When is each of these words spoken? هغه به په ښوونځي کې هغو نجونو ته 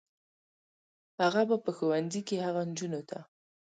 هغه 1.21 1.41
به 1.49 1.55
په 1.65 1.69
ښوونځي 1.77 2.21
کې 2.27 2.35
هغو 2.45 2.61
نجونو 2.69 3.01
ته 3.09 3.19